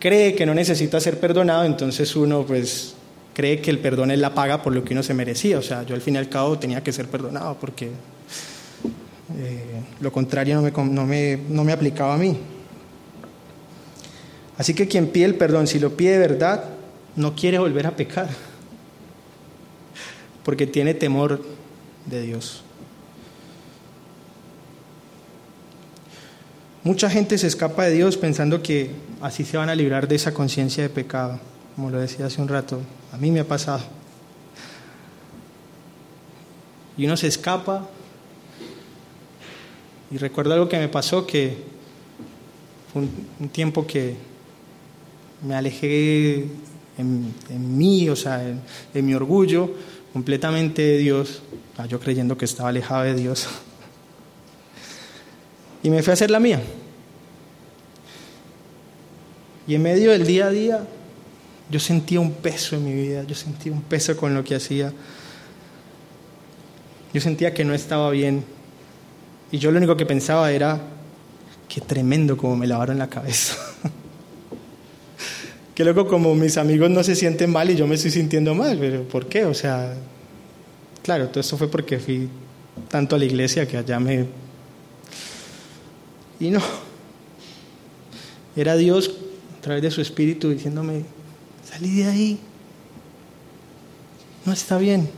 [0.00, 2.96] cree que no necesita ser perdonado, entonces uno pues
[3.32, 5.56] cree que el perdón es la paga por lo que uno se merecía.
[5.56, 7.90] O sea, yo al fin y al cabo tenía que ser perdonado porque
[9.38, 12.36] eh, lo contrario no me, no, me, no me aplicaba a mí.
[14.58, 16.64] Así que quien pide el perdón, si lo pide de verdad,
[17.14, 18.28] no quiere volver a pecar,
[20.44, 21.40] porque tiene temor
[22.06, 22.63] de Dios.
[26.84, 28.90] Mucha gente se escapa de Dios pensando que
[29.22, 31.40] así se van a librar de esa conciencia de pecado,
[31.74, 32.78] como lo decía hace un rato.
[33.10, 33.80] A mí me ha pasado.
[36.98, 37.88] Y uno se escapa.
[40.10, 41.56] Y recuerdo algo que me pasó, que
[42.92, 43.08] fue
[43.40, 44.16] un, tiempo que
[45.42, 46.44] me alejé
[46.98, 48.60] en, mí, o sea, en,
[48.92, 49.70] en, mi orgullo,
[50.12, 51.40] completamente de Dios,
[51.88, 53.48] yo creyendo que estaba alejado de Dios.
[55.84, 56.60] Y me fui a hacer la mía.
[59.68, 60.80] Y en medio del día a día,
[61.70, 64.92] yo sentía un peso en mi vida, yo sentía un peso con lo que hacía.
[67.12, 68.44] Yo sentía que no estaba bien.
[69.52, 70.80] Y yo lo único que pensaba era,
[71.68, 73.54] qué tremendo como me lavaron la cabeza.
[75.74, 78.78] que luego como mis amigos no se sienten mal y yo me estoy sintiendo mal,
[78.78, 79.44] pero ¿por qué?
[79.44, 79.94] O sea,
[81.02, 82.26] claro, todo esto fue porque fui
[82.88, 84.43] tanto a la iglesia que allá me
[86.44, 86.60] Y no.
[88.54, 89.10] Era Dios
[89.58, 91.04] a través de su espíritu diciéndome,
[91.66, 92.38] salí de ahí.
[94.44, 95.08] No está bien.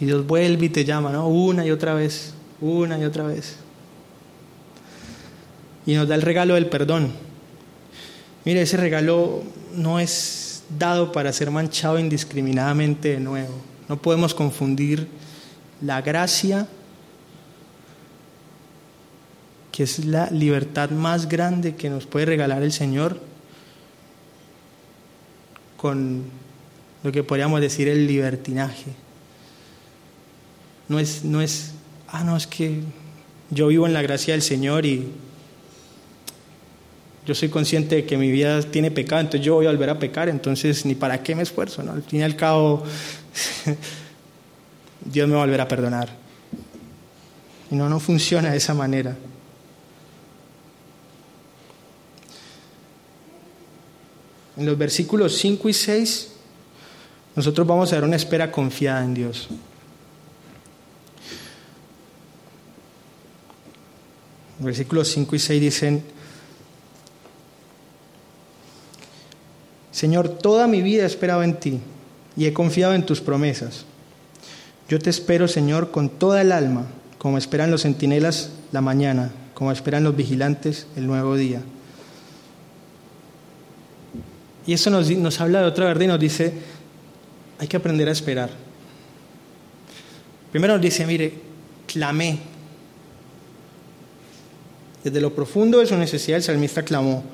[0.00, 1.28] Y Dios vuelve y te llama, ¿no?
[1.28, 3.58] Una y otra vez, una y otra vez.
[5.86, 7.12] Y nos da el regalo del perdón.
[8.44, 9.44] Mire, ese regalo
[9.76, 13.54] no es dado para ser manchado indiscriminadamente de nuevo.
[13.88, 15.06] No podemos confundir
[15.80, 16.66] la gracia,
[19.74, 23.18] que es la libertad más grande que nos puede regalar el Señor,
[25.76, 26.22] con
[27.02, 28.92] lo que podríamos decir el libertinaje.
[30.88, 31.72] No es, no es,
[32.06, 32.82] ah, no, es que
[33.50, 35.08] yo vivo en la gracia del Señor y
[37.26, 39.98] yo soy consciente de que mi vida tiene pecado, entonces yo voy a volver a
[39.98, 41.90] pecar, entonces ni para qué me esfuerzo, ¿no?
[41.90, 42.84] Al fin y al cabo,
[45.04, 46.10] Dios me va a volver a perdonar.
[47.72, 49.16] Y no, no funciona de esa manera.
[54.56, 56.28] En los versículos 5 y 6,
[57.36, 59.48] nosotros vamos a dar una espera confiada en Dios.
[64.60, 66.04] Versículos 5 y 6 dicen,
[69.90, 71.80] Señor, toda mi vida he esperado en ti
[72.36, 73.84] y he confiado en tus promesas.
[74.88, 76.86] Yo te espero, Señor, con toda el alma,
[77.18, 81.62] como esperan los centinelas la mañana, como esperan los vigilantes el nuevo día.
[84.66, 86.52] Y eso nos, habla de otra verdad y nos dice,
[87.58, 88.50] hay que aprender a esperar.
[90.50, 91.34] Primero nos dice, mire,
[91.86, 92.38] clamé.
[95.02, 97.24] Desde lo profundo de su necesidad el salmista clamó.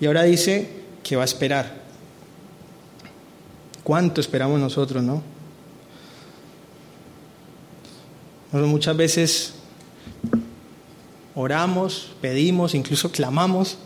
[0.00, 0.70] Y ahora dice,
[1.02, 1.82] que va a esperar.
[3.82, 5.22] ¿Cuánto esperamos nosotros, no?
[8.46, 9.54] Nosotros muchas veces
[11.34, 13.78] oramos, pedimos, incluso clamamos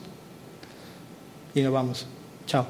[1.54, 2.06] y nos vamos.
[2.46, 2.66] Chao.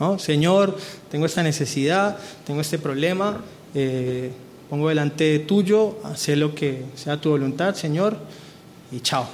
[0.00, 0.18] ¿No?
[0.18, 0.76] Señor,
[1.10, 3.40] tengo esta necesidad, tengo este problema,
[3.74, 4.32] eh,
[4.68, 8.16] pongo delante tuyo, haz lo que sea tu voluntad, Señor,
[8.90, 9.26] y chao.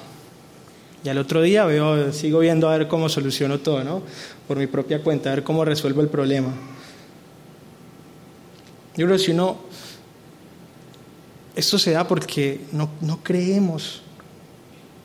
[1.05, 4.03] Y al otro día veo, sigo viendo a ver cómo soluciono todo, ¿no?
[4.47, 6.53] Por mi propia cuenta, a ver cómo resuelvo el problema.
[8.97, 9.59] Yo creo que si uno,
[11.55, 14.03] esto se da porque no, no creemos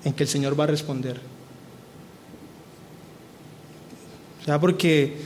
[0.03, 1.21] en que el Señor va a responder.
[4.43, 5.17] Se da porque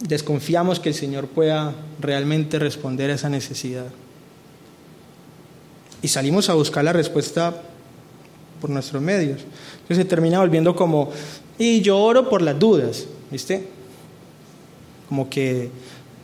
[0.00, 3.86] desconfiamos que el Señor pueda realmente responder a esa necesidad.
[6.02, 7.62] Y salimos a buscar la respuesta
[8.60, 9.40] por nuestros medios.
[9.72, 11.10] Entonces se termina volviendo como,
[11.58, 13.68] y yo oro por las dudas, ¿viste?
[15.08, 15.70] Como que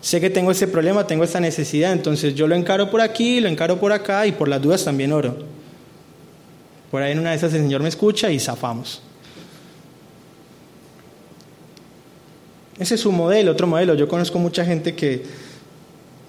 [0.00, 3.48] sé que tengo ese problema, tengo esta necesidad, entonces yo lo encaro por aquí, lo
[3.48, 5.36] encaro por acá y por las dudas también oro.
[6.90, 9.02] Por ahí en una de esas el Señor me escucha y zafamos.
[12.78, 13.94] Ese es su modelo, otro modelo.
[13.94, 15.24] Yo conozco mucha gente que,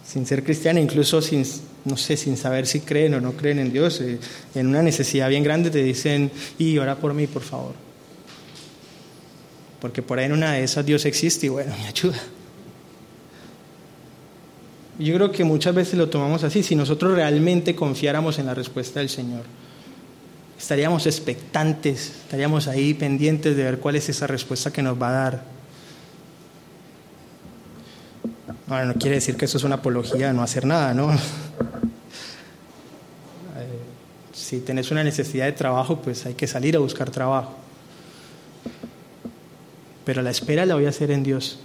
[0.06, 1.46] sin ser cristiana, incluso sin,
[1.86, 4.20] no sé, sin saber si creen o no creen en Dios, eh,
[4.56, 7.74] en una necesidad bien grande te dicen, y ora por mí, por favor.
[9.80, 12.20] Porque por ahí en una de esas Dios existe y bueno, me ayuda.
[14.98, 19.00] Yo creo que muchas veces lo tomamos así, si nosotros realmente confiáramos en la respuesta
[19.00, 19.44] del Señor.
[20.60, 25.12] Estaríamos expectantes, estaríamos ahí pendientes de ver cuál es esa respuesta que nos va a
[25.12, 25.59] dar.
[28.70, 31.10] Bueno, no quiere decir que eso es una apología de no hacer nada, ¿no?
[34.32, 37.56] si tenés una necesidad de trabajo, pues hay que salir a buscar trabajo.
[40.06, 41.58] Pero la espera la voy a hacer en Dios,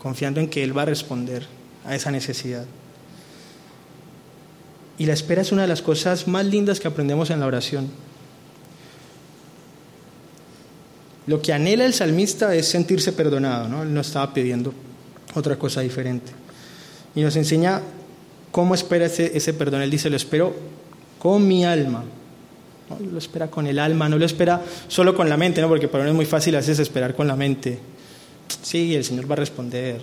[0.00, 1.44] confiando en que Él va a responder
[1.84, 2.66] a esa necesidad.
[4.98, 7.90] Y la espera es una de las cosas más lindas que aprendemos en la oración.
[11.26, 13.82] Lo que anhela el salmista es sentirse perdonado, ¿no?
[13.82, 14.72] Él no estaba pidiendo
[15.34, 16.32] otra cosa diferente.
[17.14, 17.82] Y nos enseña
[18.50, 19.82] cómo espera ese, ese perdón.
[19.82, 20.54] Él dice, lo espero
[21.18, 22.04] con mi alma.
[23.00, 25.68] Lo espera con el alma, no lo espera solo con la mente, ¿no?
[25.68, 27.80] porque para uno es muy fácil a esperar con la mente.
[28.62, 30.00] Sí, el Señor va a responder.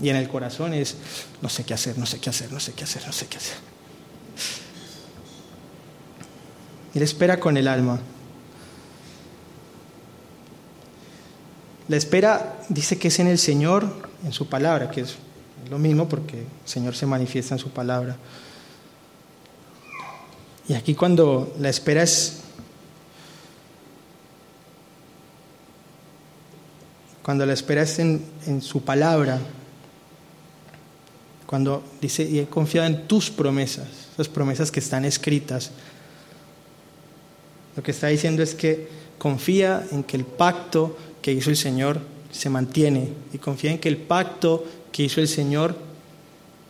[0.00, 0.96] Y en el corazón es,
[1.42, 3.36] no sé qué hacer, no sé qué hacer, no sé qué hacer, no sé qué
[3.36, 3.56] hacer.
[6.94, 8.00] Él espera con el alma.
[11.88, 13.90] La espera dice que es en el Señor,
[14.22, 15.16] en su palabra, que es
[15.70, 18.16] lo mismo porque el Señor se manifiesta en su palabra.
[20.68, 22.40] Y aquí cuando la espera es...
[27.22, 29.38] Cuando la espera es en, su palabra,
[31.46, 33.86] Cuando dice, y he confiado en tus promesas,
[34.16, 35.70] las promesas que están escritas.
[37.76, 40.96] Lo que está diciendo es que confía en que el pacto
[41.28, 42.00] que hizo el Señor
[42.32, 45.76] se mantiene y confía en que el pacto que hizo el Señor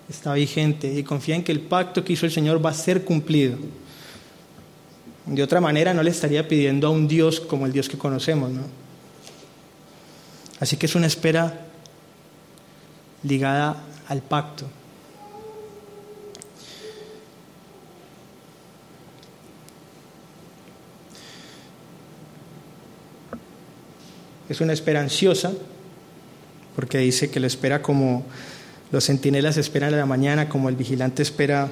[0.08, 3.04] está vigente y confía en que el pacto que hizo el Señor va a ser
[3.04, 3.56] cumplido.
[5.26, 8.50] De otra manera no le estaría pidiendo a un Dios como el Dios que conocemos,
[8.50, 8.62] ¿no?
[10.58, 11.66] Así que es una espera
[13.22, 14.66] ligada al pacto.
[24.48, 25.52] Es una espera ansiosa,
[26.74, 28.24] porque dice que lo espera como
[28.90, 31.68] los centinelas esperan a la mañana, como el vigilante espera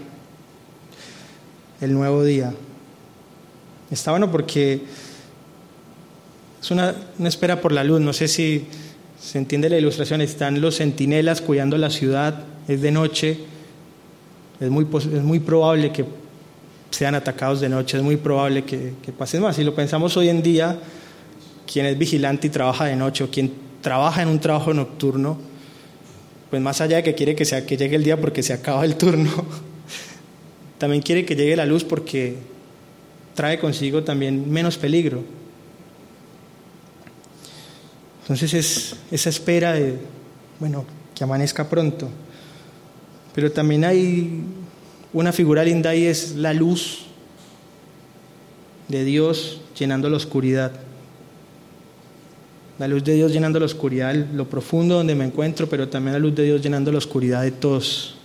[1.80, 2.52] el nuevo día.
[3.90, 4.82] Está bueno porque
[6.60, 8.00] es una, espera por la luz.
[8.00, 8.66] No sé si
[9.20, 10.20] se entiende la ilustración.
[10.20, 13.38] Están los centinelas cuidando la ciudad, es de noche.
[14.60, 16.04] Es muy, es muy probable que
[16.90, 19.56] sean atacados de noche, es muy probable que, que pasen más.
[19.56, 20.78] Si lo pensamos hoy en día,
[21.70, 25.38] quien es vigilante y trabaja de noche o quien trabaja en un trabajo nocturno,
[26.50, 28.84] pues más allá de que quiere que, sea, que llegue el día porque se acaba
[28.84, 29.30] el turno,
[30.78, 32.36] también quiere que llegue la luz porque
[33.34, 35.22] trae consigo también menos peligro.
[38.22, 39.98] Entonces es esa espera de,
[40.58, 42.08] bueno, que amanezca pronto.
[43.34, 44.42] Pero también hay
[45.12, 47.06] una figura linda y es la luz
[48.88, 50.72] de Dios llenando la oscuridad.
[52.78, 56.18] La luz de Dios llenando la oscuridad, lo profundo donde me encuentro, pero también la
[56.18, 58.16] luz de Dios llenando la oscuridad de todos.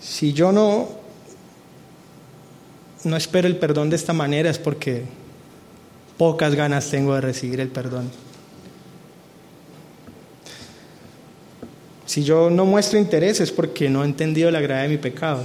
[0.00, 0.88] Si yo no,
[3.04, 5.04] no espero el perdón de esta manera es porque
[6.16, 8.10] pocas ganas tengo de recibir el perdón.
[12.06, 15.44] Si yo no muestro interés es porque no he entendido la gravedad de mi pecado.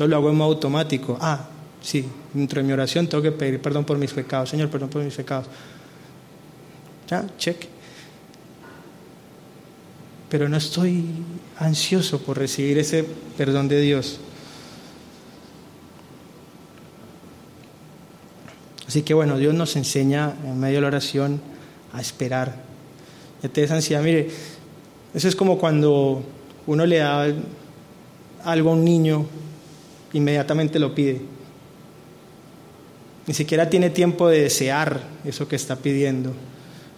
[0.00, 1.18] Todo lo hago en modo automático.
[1.20, 1.46] Ah,
[1.82, 4.48] sí, dentro de mi oración tengo que pedir perdón por mis pecados.
[4.48, 5.46] Señor, perdón por mis pecados.
[7.10, 7.66] Ya, check.
[10.30, 11.04] Pero no estoy
[11.58, 13.04] ansioso por recibir ese
[13.36, 14.20] perdón de Dios.
[18.88, 21.42] Así que bueno, Dios nos enseña en medio de la oración
[21.92, 22.56] a esperar.
[23.42, 24.02] Ya te des ansiedad.
[24.02, 24.30] Mire,
[25.12, 26.22] eso es como cuando
[26.66, 27.26] uno le da
[28.44, 29.26] algo a un niño
[30.12, 31.20] inmediatamente lo pide.
[33.26, 36.32] Ni siquiera tiene tiempo de desear eso que está pidiendo.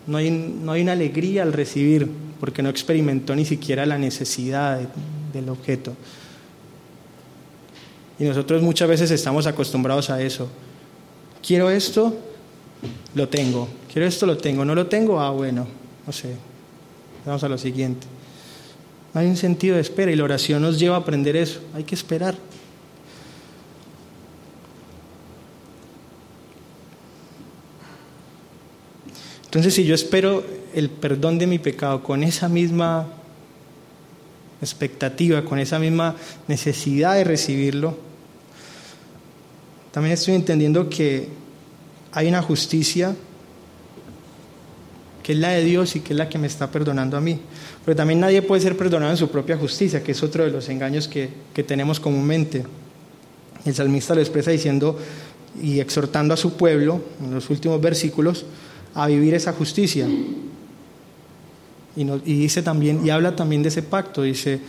[0.06, 2.08] No hay, no hay una alegría al recibir
[2.40, 4.80] porque no experimentó ni siquiera la necesidad
[5.32, 5.94] del objeto.
[8.18, 10.48] Y nosotros muchas veces estamos acostumbrados a eso.
[11.46, 12.16] Quiero esto,
[13.14, 13.68] lo tengo.
[13.92, 14.64] Quiero esto, lo tengo.
[14.64, 15.66] No lo tengo, ah, bueno,
[16.06, 16.34] no sé.
[17.26, 18.06] Vamos a lo siguiente.
[19.14, 21.60] Hay un sentido de espera y la oración nos lleva a aprender eso.
[21.74, 22.36] Hay que esperar.
[29.53, 30.42] Entonces, si yo espero
[30.74, 33.07] el perdón de mi pecado con esa misma
[34.62, 36.16] expectativa, con esa misma
[36.48, 37.98] necesidad de recibirlo,
[39.90, 41.28] también estoy entendiendo que
[42.12, 43.14] hay una justicia
[45.22, 47.38] que es la de Dios y que es la que me está perdonando a mí.
[47.84, 50.70] Pero también nadie puede ser perdonado en su propia justicia, que es otro de los
[50.70, 52.64] engaños que, que tenemos comúnmente.
[53.66, 54.98] El salmista lo expresa diciendo
[55.62, 58.46] y exhortando a su pueblo en los últimos versículos,
[58.95, 60.07] a vivir esa justicia.
[61.95, 64.61] Y, dice también, y habla también de ese pacto, dice,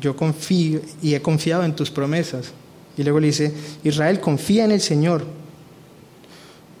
[0.00, 2.52] yo confío y he confiado en tus promesas.
[2.96, 3.52] Y luego le dice,
[3.84, 5.24] Israel confía en el Señor,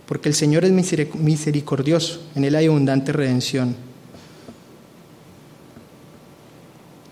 [0.06, 3.76] porque el Señor es misericordioso, en Él hay abundante redención.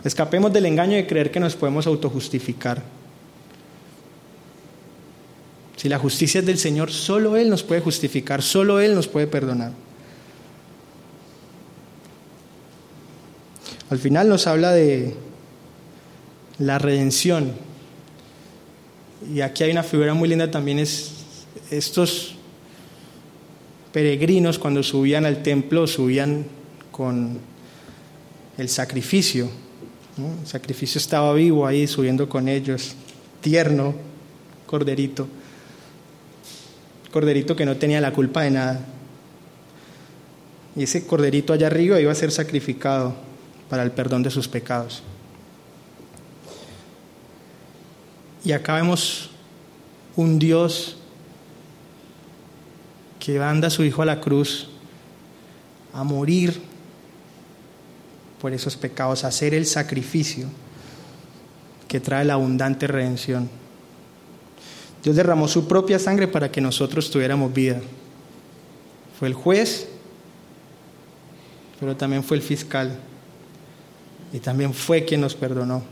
[0.05, 2.83] Escapemos del engaño de creer que nos podemos autojustificar.
[5.81, 9.27] Si la justicia es del Señor, solo Él nos puede justificar, solo Él nos puede
[9.27, 9.73] perdonar.
[13.89, 15.15] Al final nos habla de
[16.59, 17.55] la redención.
[19.35, 21.13] Y aquí hay una figura muy linda también, es
[21.71, 22.35] estos
[23.91, 26.45] peregrinos cuando subían al templo, subían
[26.91, 27.39] con
[28.59, 29.49] el sacrificio.
[30.19, 32.93] El sacrificio estaba vivo ahí, subiendo con ellos,
[33.41, 33.95] tierno,
[34.67, 35.40] corderito
[37.11, 38.81] corderito que no tenía la culpa de nada.
[40.77, 43.15] Y ese corderito allá arriba iba a ser sacrificado
[43.69, 45.03] para el perdón de sus pecados.
[48.45, 49.31] Y acá vemos
[50.17, 50.97] un Dios
[53.19, 54.69] que manda a su Hijo a la cruz
[55.93, 56.61] a morir
[58.41, 60.49] por esos pecados, a hacer el sacrificio
[61.87, 63.60] que trae la abundante redención.
[65.03, 67.81] Dios derramó su propia sangre para que nosotros tuviéramos vida.
[69.19, 69.89] Fue el juez,
[71.79, 72.99] pero también fue el fiscal.
[74.33, 75.83] Y también fue quien nos perdonó.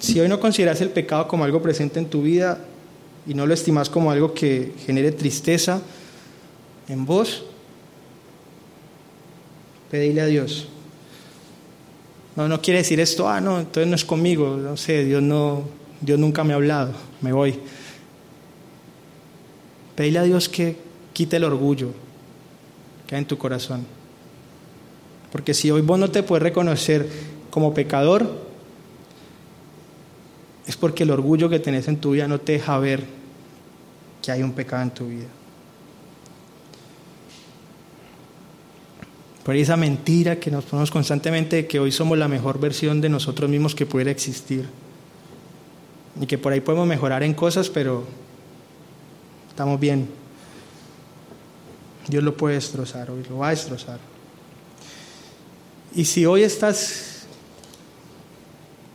[0.00, 2.64] Si hoy no consideras el pecado como algo presente en tu vida
[3.26, 5.82] y no lo estimas como algo que genere tristeza
[6.88, 7.44] en vos,
[9.90, 10.68] pedile a Dios.
[12.40, 15.64] No, no quiere decir esto, ah, no, entonces no es conmigo, no sé, Dios, no,
[16.00, 17.60] Dios nunca me ha hablado, me voy.
[19.94, 20.74] Pedile a Dios que
[21.12, 21.90] quite el orgullo
[23.06, 23.84] que hay en tu corazón.
[25.30, 27.06] Porque si hoy vos no te puedes reconocer
[27.50, 28.26] como pecador,
[30.66, 33.04] es porque el orgullo que tenés en tu vida no te deja ver
[34.22, 35.28] que hay un pecado en tu vida.
[39.44, 43.08] Por esa mentira que nos ponemos constantemente de que hoy somos la mejor versión de
[43.08, 44.68] nosotros mismos que pudiera existir.
[46.20, 48.04] Y que por ahí podemos mejorar en cosas, pero
[49.48, 50.08] estamos bien.
[52.08, 53.98] Dios lo puede destrozar, hoy lo va a destrozar.
[55.94, 57.26] Y si hoy estás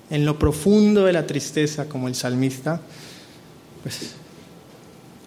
[0.10, 2.82] en lo profundo de la tristeza, como el salmista,
[3.82, 4.12] pues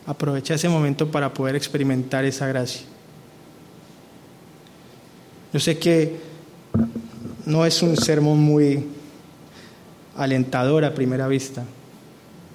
[0.06, 2.82] aprovecha ese momento para poder experimentar esa gracia.
[5.52, 6.16] Yo sé que
[7.46, 8.84] no es un sermón muy
[10.16, 11.64] alentador a primera vista,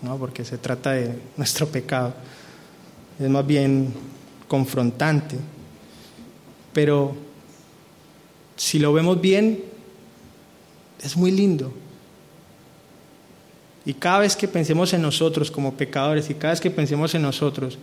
[0.02, 0.18] ¿no?
[0.18, 2.14] porque se trata de nuestro pecado,
[3.20, 3.94] es más bien
[4.48, 5.38] confrontante,
[6.74, 7.16] pero
[8.56, 9.64] si lo vemos bien,
[11.02, 11.74] es muy lindo.
[13.86, 17.24] Y cada vez que pensemos en nosotros como pecadores y cada vez que pensemos en
[17.24, 17.78] nosotros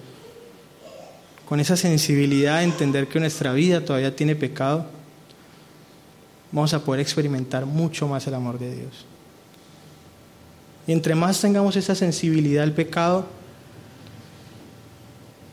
[1.46, 4.86] con esa sensibilidad de entender que nuestra vida todavía tiene pecado,
[6.53, 9.05] vamos a poder experimentar mucho más el amor de Dios.
[10.86, 13.26] Y entre más tengamos esa sensibilidad al pecado,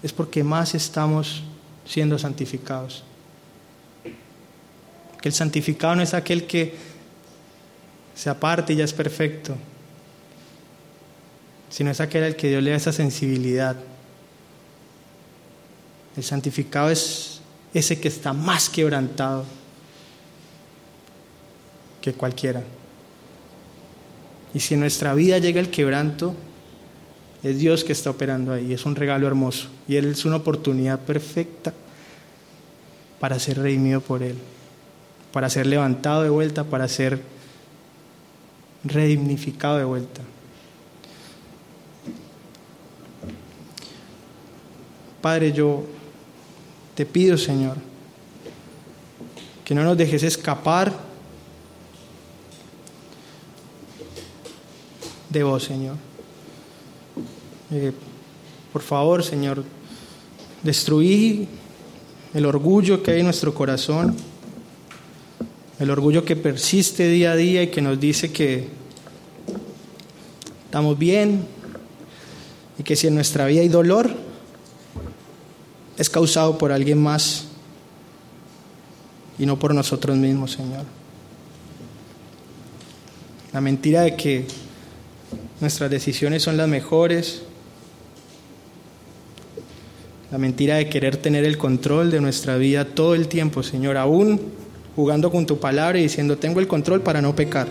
[0.02, 1.44] es porque más estamos
[1.86, 3.04] siendo santificados.
[5.22, 6.76] Que el santificado no es aquel que
[8.16, 9.56] se aparte y ya es perfecto,
[11.70, 13.76] sino es aquel al que Dios le da esa sensibilidad.
[16.16, 17.42] El santificado es
[17.74, 19.46] ese que está más quebrantado
[22.08, 22.64] que cualquiera.
[24.54, 26.34] Y si en nuestra vida llega el quebranto,
[27.44, 31.00] es Dios que está operando ahí, es un regalo hermoso y Él es una oportunidad
[31.02, 31.74] perfecta
[33.20, 34.38] para ser redimido por Él,
[35.34, 37.22] para ser levantado de vuelta, para ser
[38.86, 40.22] redignificado de vuelta.
[45.22, 45.84] Padre, yo
[46.96, 47.76] te pido, Señor,
[49.66, 51.08] que no nos dejes escapar
[55.30, 55.96] de vos, Señor.
[58.72, 59.64] Por favor, Señor,
[60.64, 61.48] destruí
[62.34, 64.16] el orgullo que hay en nuestro corazón,
[65.80, 68.68] el orgullo que persiste día a día y que nos dice que
[70.66, 71.46] estamos bien
[72.80, 74.10] y que si en nuestra vida hay dolor,
[75.98, 77.46] es causado por alguien más
[79.40, 80.86] y no por nosotros mismos, Señor.
[83.54, 84.46] La mentira de que
[85.60, 87.42] nuestras decisiones son las mejores,
[90.32, 94.42] la mentira de querer tener el control de nuestra vida todo el tiempo, Señor, aún
[94.96, 97.68] jugando con tu palabra y diciendo, tengo el control para no pecar.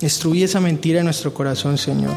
[0.00, 2.12] Destruye esa mentira en nuestro corazón, Señor.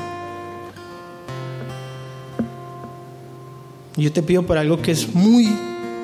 [3.96, 5.48] Yo te pido por algo que es muy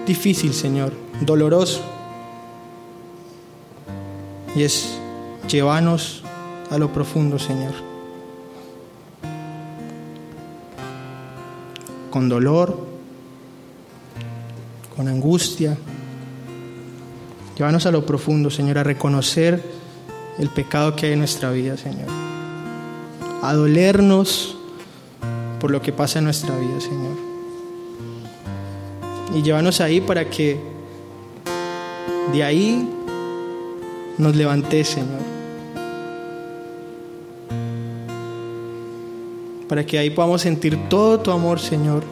[0.08, 1.82] difícil, Señor, doloroso.
[4.56, 4.98] Y es
[5.48, 6.24] llevarnos
[6.70, 7.74] a lo profundo, Señor.
[12.12, 12.88] Con dolor,
[14.96, 15.78] con angustia.
[17.58, 19.64] Llévanos a lo profundo, Señor, a reconocer
[20.40, 22.08] el pecado que hay en nuestra vida, Señor.
[23.42, 24.58] A dolernos
[25.60, 27.34] por lo que pasa en nuestra vida, Señor
[29.34, 30.60] y llévanos ahí para que
[32.32, 32.88] de ahí
[34.18, 35.22] nos levantes, Señor.
[39.68, 42.04] Para que ahí podamos sentir todo tu amor, Señor.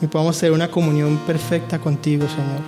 [0.00, 2.60] Y podamos tener una comunión perfecta contigo, Señor.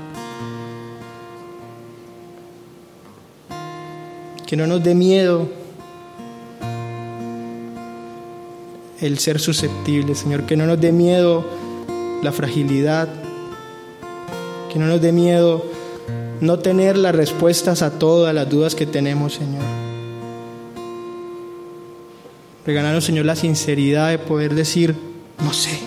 [4.47, 5.49] Que no nos dé miedo
[9.01, 11.45] el ser susceptible, Señor, que no nos dé miedo
[12.23, 13.09] la fragilidad,
[14.73, 15.74] que no nos dé miedo
[16.41, 19.63] no tener las respuestas a todas las dudas que tenemos, Señor.
[22.67, 24.95] Regalarnos, Señor, la sinceridad de poder decir,
[25.45, 25.79] no sé.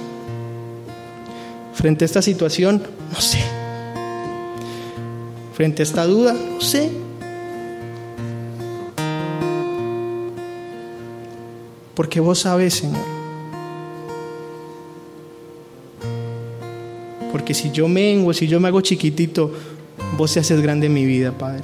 [1.74, 3.40] Frente a esta situación, no sé.
[5.54, 6.92] Frente a esta duda, no sé.
[11.96, 13.18] Porque vos sabes, Señor.
[17.32, 19.52] Porque si yo mengo, si yo me hago chiquitito,
[20.18, 21.64] vos te haces grande en mi vida, Padre.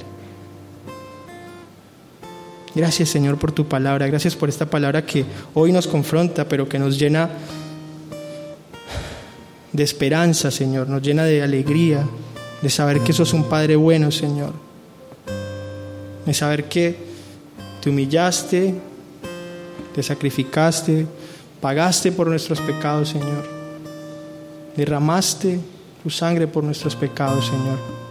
[2.74, 4.06] Gracias, Señor, por tu palabra.
[4.06, 5.24] Gracias por esta palabra que
[5.54, 7.30] hoy nos confronta, pero que nos llena
[9.72, 10.88] de esperanza, Señor.
[10.88, 12.04] Nos llena de alegría,
[12.62, 14.52] de saber que sos un Padre bueno, Señor.
[16.26, 16.96] De saber que
[17.80, 18.74] te humillaste,
[19.94, 21.06] te sacrificaste,
[21.60, 23.48] pagaste por nuestros pecados, Señor.
[24.76, 25.60] Derramaste
[26.02, 28.03] tu sangre por nuestros pecados, Señor.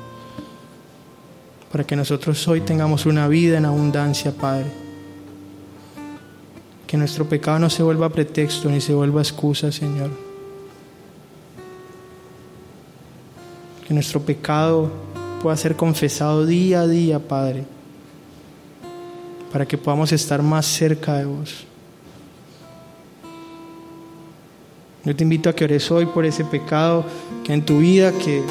[1.73, 4.67] Para que nosotros hoy tengamos una vida en abundancia, Padre.
[6.85, 10.11] Que nuestro pecado no se vuelva pretexto ni se vuelva excusa, Señor.
[13.87, 14.91] Que nuestro pecado
[15.41, 17.63] pueda ser confesado día a día, Padre.
[19.51, 21.65] Para que podamos estar más cerca de vos.
[25.03, 27.03] Yo te invito a que ores hoy por ese pecado
[27.43, 28.43] que en tu vida que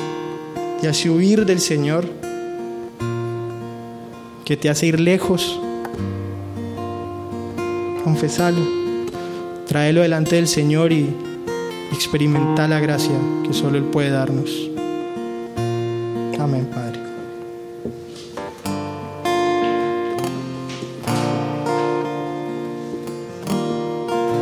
[0.81, 2.22] te hace huir del Señor,
[4.45, 5.61] que te hace ir lejos.
[8.05, 8.61] Confesalo,
[9.67, 11.09] tráelo delante del Señor y
[11.93, 13.15] experimenta la gracia
[13.47, 14.51] que solo Él puede darnos.
[16.39, 17.02] Amén, Padre.